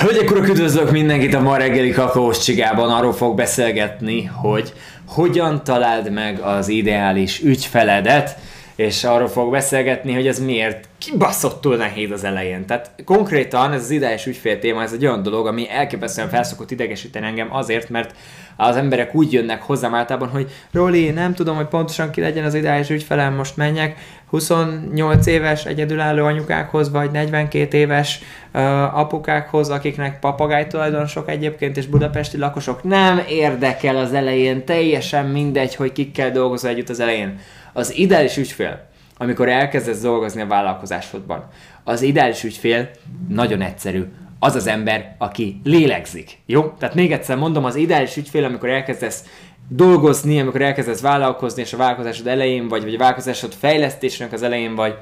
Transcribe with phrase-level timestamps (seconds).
[0.00, 2.90] Hölgyek, urak, üdvözlök mindenkit a ma reggeli kakaós csigában.
[2.90, 4.72] Arról fog beszélgetni, hogy
[5.06, 8.36] hogyan találd meg az ideális ügyfeledet,
[8.76, 12.66] és arról fog beszélgetni, hogy ez miért kibaszottul nehéz az elején.
[12.66, 17.26] Tehát konkrétan ez az ideális ügyfél téma, ez egy olyan dolog, ami elképesztően felszokott idegesíteni
[17.26, 18.14] engem azért, mert
[18.56, 22.54] az emberek úgy jönnek hozzám általában, hogy Roli, nem tudom, hogy pontosan ki legyen az
[22.54, 28.20] ideális ügyfelem, most menjek 28 éves egyedülálló anyukákhoz, vagy 42 éves
[28.54, 32.82] uh, apukákhoz, akiknek papagáj tulajdonosok egyébként, és budapesti lakosok.
[32.82, 37.38] Nem érdekel az elején, teljesen mindegy, hogy kikkel dolgozol együtt az elején.
[37.72, 38.88] Az ideális ügyfél,
[39.20, 41.48] amikor elkezdesz dolgozni a vállalkozásodban,
[41.84, 42.90] az ideális ügyfél
[43.28, 44.04] nagyon egyszerű
[44.38, 46.38] az az ember, aki lélegzik.
[46.46, 46.74] Jó?
[46.78, 49.24] Tehát még egyszer mondom, az ideális ügyfél, amikor elkezdesz
[49.68, 54.74] dolgozni, amikor elkezdesz vállalkozni, és a vállalkozásod elején vagy, vagy a vállalkozásod fejlesztésének az elején
[54.74, 54.94] vagy,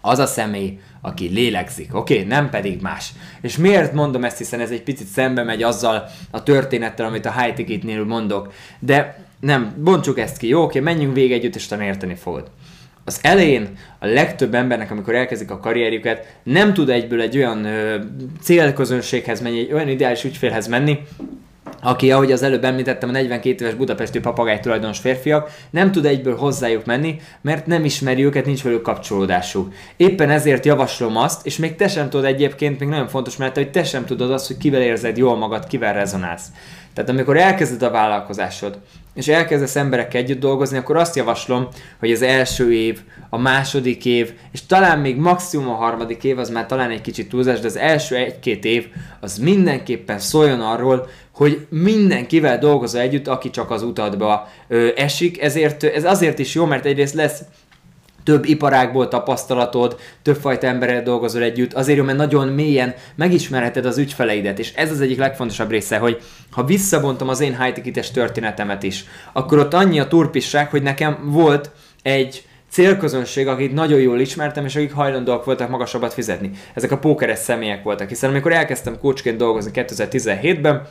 [0.00, 2.14] az a személy, aki lélegzik, oké?
[2.14, 2.26] Okay?
[2.26, 3.12] Nem pedig más.
[3.40, 7.40] És miért mondom ezt, hiszen ez egy picit szembe megy azzal a történettel, amit a
[7.40, 8.52] high ticketnél mondok.
[8.78, 10.62] De nem, bontsuk ezt ki, jó?
[10.62, 12.50] Oké, okay, menjünk végig együtt, és utána érteni fogod
[13.08, 17.98] az elején a legtöbb embernek, amikor elkezdik a karrierjüket, nem tud egyből egy olyan ö,
[18.42, 20.98] célközönséghez menni, egy olyan ideális ügyfélhez menni,
[21.82, 26.36] aki, ahogy az előbb említettem, a 42 éves budapesti papagáj tulajdonos férfiak, nem tud egyből
[26.36, 29.72] hozzájuk menni, mert nem ismeri őket, nincs velük kapcsolódásuk.
[29.96, 33.70] Éppen ezért javaslom azt, és még te sem tudod egyébként, még nagyon fontos, mert hogy
[33.70, 36.46] te sem tudod azt, hogy kivel érzed jól magad, kivel rezonálsz.
[36.96, 38.78] Tehát amikor elkezded a vállalkozásod,
[39.14, 44.32] és elkezdesz emberekkel együtt dolgozni, akkor azt javaslom, hogy az első év, a második év,
[44.52, 47.76] és talán még maximum a harmadik év, az már talán egy kicsit túlzás, de az
[47.76, 48.86] első egy-két év,
[49.20, 55.84] az mindenképpen szóljon arról, hogy mindenkivel dolgozol együtt, aki csak az utadba ö, esik, ezért
[55.84, 57.42] ez azért is jó, mert egyrészt lesz
[58.26, 64.72] több iparágból tapasztalatod, többfajta emberrel dolgozol együtt, azért mert nagyon mélyen megismerheted az ügyfeleidet, és
[64.74, 69.74] ez az egyik legfontosabb része, hogy ha visszabontom az én high történetemet is, akkor ott
[69.74, 71.70] annyi a turpisság, hogy nekem volt
[72.02, 76.50] egy célközönség, akit nagyon jól ismertem, és akik hajlandóak voltak magasabbat fizetni.
[76.74, 80.86] Ezek a pókeres személyek voltak, hiszen amikor elkezdtem coachként dolgozni 2017-ben,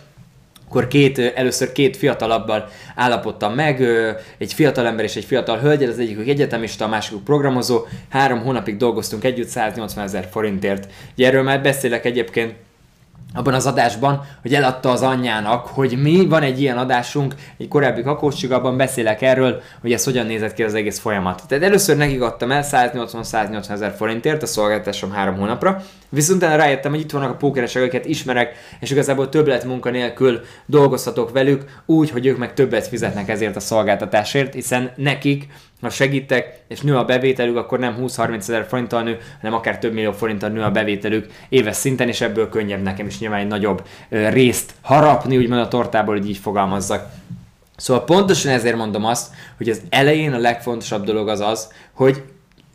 [0.67, 3.81] akkor két, először két fiatalabbal állapodtam meg,
[4.37, 8.77] egy fiatal ember és egy fiatal hölgy, az egyikük egyetemista, a másikuk programozó, három hónapig
[8.77, 10.87] dolgoztunk együtt 180 ezer forintért.
[11.13, 12.53] Ugye erről már beszélek egyébként
[13.35, 18.01] abban az adásban, hogy eladta az anyjának, hogy mi, van egy ilyen adásunk, egy korábbi
[18.01, 21.43] kakósig, abban beszélek erről, hogy ez hogyan nézett ki az egész folyamat.
[21.47, 26.91] Tehát először nekik adtam el 180-180 ezer forintért a szolgáltatásom három hónapra, viszont utána rájöttem,
[26.91, 32.09] hogy itt vannak a pókeresek, akiket ismerek, és igazából többlet munka nélkül dolgozhatok velük, úgy,
[32.09, 35.47] hogy ők meg többet fizetnek ezért a szolgáltatásért, hiszen nekik
[35.81, 39.93] ha segítek, és nő a bevételük, akkor nem 20-30 ezer forinttal nő, hanem akár több
[39.93, 43.87] millió forinttal nő a bevételük éves szinten, és ebből könnyebb nekem is nyilván egy nagyobb
[44.09, 47.09] részt harapni, úgymond a tortából, hogy így fogalmazzak.
[47.77, 52.23] Szóval pontosan ezért mondom azt, hogy az elején a legfontosabb dolog az az, hogy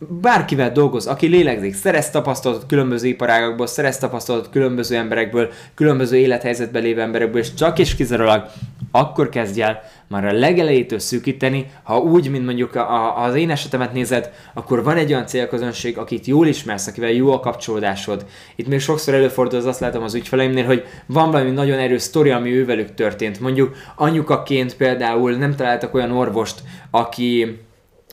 [0.09, 7.01] bárkivel dolgoz, aki lélegzik, szerez tapasztalatot különböző iparágakból, szerez tapasztalatot különböző emberekből, különböző élethelyzetben lévő
[7.01, 8.45] emberekből, és csak és kizárólag
[8.91, 13.49] akkor kezdj el már a legelejétől szűkíteni, ha úgy, mint mondjuk a, a, az én
[13.49, 18.25] esetemet nézed, akkor van egy olyan célközönség, akit jól ismersz, akivel jó a kapcsolódásod.
[18.55, 22.29] Itt még sokszor előfordul, az azt látom az ügyfeleimnél, hogy van valami nagyon erős sztori,
[22.29, 23.39] ami ővelük történt.
[23.39, 27.59] Mondjuk anyukaként például nem találtak olyan orvost, aki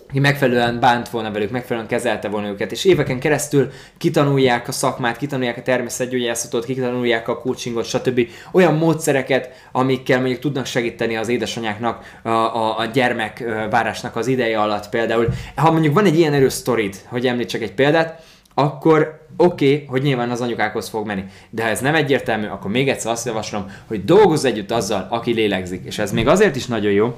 [0.08, 5.16] aki megfelelően bánt volna velük, megfelelően kezelte volna őket, és éveken keresztül kitanulják a szakmát,
[5.16, 8.28] kitanulják a természetgyógyászatot, kitanulják a coachingot, stb.
[8.52, 14.88] Olyan módszereket, amikkel mondjuk tudnak segíteni az édesanyáknak a, a, a gyermekvárásnak az ideje alatt
[14.88, 15.28] például.
[15.54, 18.22] Ha mondjuk van egy ilyen erős sztorid, hogy említsek egy példát,
[18.54, 21.24] akkor oké, okay, hogy nyilván az anyukákhoz fog menni.
[21.50, 25.32] De ha ez nem egyértelmű, akkor még egyszer azt javaslom, hogy dolgozz együtt azzal, aki
[25.32, 25.84] lélegzik.
[25.84, 27.14] És ez még azért is nagyon jó,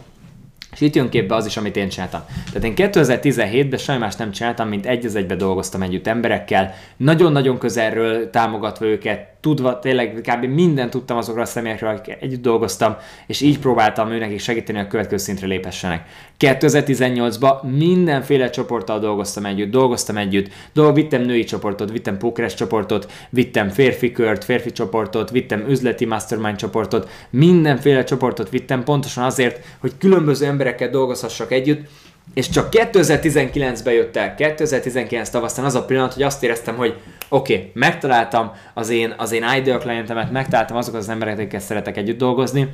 [0.73, 2.21] és itt jön képbe az is, amit én csináltam.
[2.53, 7.59] Tehát én 2017-ben semmi más nem csináltam, mint egy az egybe dolgoztam együtt emberekkel, nagyon-nagyon
[7.59, 10.45] közelről támogatva őket, tudva, tényleg kb.
[10.45, 12.97] mindent tudtam azokról a személyekről, akik együtt dolgoztam,
[13.27, 16.07] és így próbáltam őnek is segíteni, hogy a következő szintre léphessenek.
[16.39, 23.69] 2018-ban mindenféle csoporttal dolgoztam együtt, dolgoztam együtt, dolg, vittem női csoportot, vittem pókeres csoportot, vittem
[23.69, 30.47] férfi kört, férfi csoportot, vittem üzleti mastermind csoportot, mindenféle csoportot vittem pontosan azért, hogy különböző
[30.61, 31.89] emberekkel dolgozhassak együtt,
[32.35, 36.95] és csak 2019-ben jött el, 2019 tavasztán az a pillanat, hogy azt éreztem, hogy
[37.29, 41.97] oké, okay, megtaláltam az én, az én ideal clientemet, megtaláltam azokat az embereket, akikkel szeretek
[41.97, 42.69] együtt dolgozni,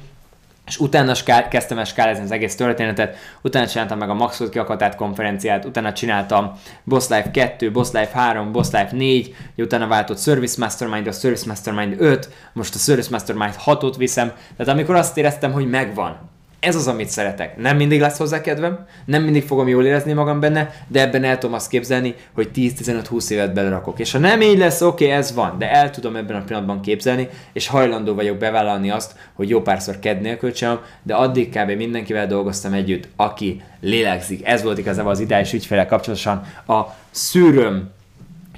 [0.66, 4.94] és utána skál, kezdtem el skálázni az egész történetet, utána csináltam meg a Maxot kiakatát
[4.94, 6.52] konferenciát, utána csináltam
[6.84, 11.44] Boss Life 2, Boss Life 3, Boss Life 4, utána váltott Service Mastermind, a Service
[11.46, 16.34] Mastermind 5, most a Service Mastermind 6-ot viszem, tehát amikor azt éreztem, hogy megvan,
[16.66, 17.56] ez az, amit szeretek.
[17.56, 21.38] Nem mindig lesz hozzá kedvem, nem mindig fogom jól érezni magam benne, de ebben el
[21.38, 23.98] tudom azt képzelni, hogy 10-15-20 évet belerakok.
[23.98, 26.80] És ha nem így lesz, oké, okay, ez van, de el tudom ebben a pillanatban
[26.80, 31.70] képzelni, és hajlandó vagyok bevállalni azt, hogy jó párszor ked nélkül csinálom, de addig kb.
[31.70, 34.46] mindenkivel dolgoztam együtt, aki lélegzik.
[34.46, 36.80] Ez volt igazából az ideális ügyfele kapcsolatosan a
[37.10, 37.94] szűröm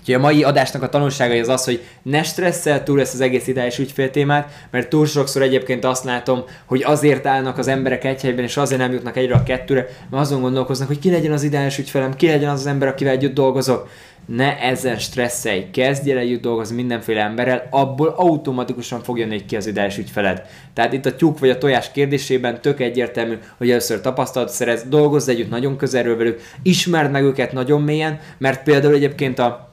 [0.09, 3.47] Úgyhogy a mai adásnak a tanulsága az az, hogy ne stresszel túl ezt az egész
[3.47, 8.45] ideális ügyféltémát, mert túl sokszor egyébként azt látom, hogy azért állnak az emberek egy helyben,
[8.45, 11.79] és azért nem jutnak egyre a kettőre, mert azon gondolkoznak, hogy ki legyen az ideális
[11.79, 13.89] ügyfelem, ki legyen az az ember, akivel együtt dolgozok.
[14.27, 19.67] Ne ezen stresszelj, kezdj el együtt dolgozni mindenféle emberrel, abból automatikusan fog jönni ki az
[19.67, 20.43] ideális ügyfeled.
[20.73, 25.29] Tehát itt a tyúk vagy a tojás kérdésében tök egyértelmű, hogy először tapasztalat szerez, dolgozz
[25.29, 29.68] együtt nagyon közelről velük, ismerd meg őket nagyon mélyen, mert például egyébként a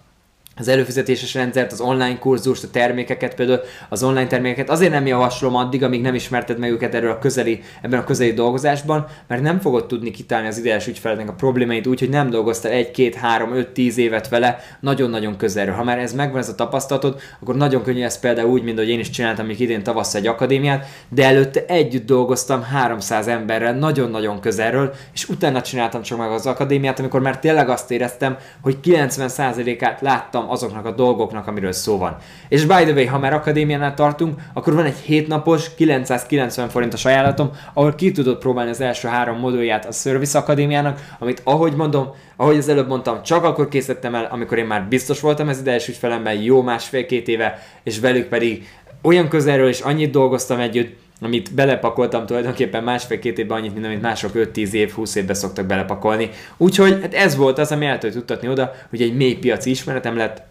[0.57, 3.59] az előfizetéses rendszert, az online kurzust, a termékeket, például
[3.89, 7.61] az online termékeket azért nem javaslom addig, amíg nem ismerted meg őket erről a közeli,
[7.81, 11.99] ebben a közeli dolgozásban, mert nem fogod tudni kitálni az ideális ügyfelednek a problémáit úgy,
[11.99, 15.75] hogy nem dolgoztál egy, két, három, öt, tíz évet vele nagyon-nagyon közelről.
[15.75, 18.89] Ha már ez megvan, ez a tapasztalatod, akkor nagyon könnyű ez például úgy, mint hogy
[18.89, 24.39] én is csináltam még idén tavasszal egy akadémiát, de előtte együtt dolgoztam 300 emberrel nagyon-nagyon
[24.39, 30.01] közelről, és utána csináltam csak meg az akadémiát, amikor már tényleg azt éreztem, hogy 90%-át
[30.01, 32.17] láttam azoknak a dolgoknak, amiről szó van.
[32.49, 37.49] És by the way, ha már akadémiánál tartunk, akkor van egy hétnapos 990 forintos ajánlatom,
[37.73, 42.57] ahol ki tudod próbálni az első három modulját a Service Akadémiának, amit ahogy mondom, ahogy
[42.57, 46.33] az előbb mondtam, csak akkor készítettem el, amikor én már biztos voltam ez idejes ügyfelemben
[46.33, 48.67] jó másfél-két éve, és velük pedig
[49.01, 54.31] olyan közelről és annyit dolgoztam együtt, amit belepakoltam tulajdonképpen másfél-két évben annyit, mint amit mások
[54.35, 56.29] 5-10 év, 20 évbe szoktak belepakolni.
[56.57, 60.17] Úgyhogy hát ez volt az, ami el tudott juttatni oda, hogy egy mély piaci ismeretem
[60.17, 60.41] lett,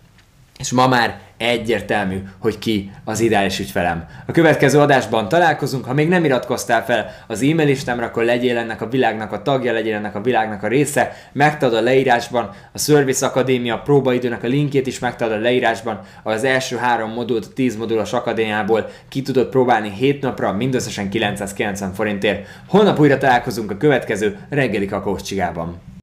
[0.65, 4.05] és ma már egyértelmű, hogy ki az ideális ügyfelem.
[4.27, 8.81] A következő adásban találkozunk, ha még nem iratkoztál fel az e-mail listámra, akkor legyél ennek
[8.81, 13.27] a világnak a tagja, legyél ennek a világnak a része, megtalad a leírásban, a Service
[13.27, 18.13] Akadémia próbaidőnek a linkjét is megtalad a leírásban, az első három modult, a 10 modulos
[18.13, 22.47] akadémiából ki tudod próbálni 7 napra, mindösszesen 990 forintért.
[22.69, 25.93] Holnap újra találkozunk a következő reggeli kakaós csigában.